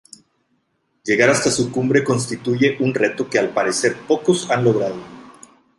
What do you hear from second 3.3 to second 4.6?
al parecer pocos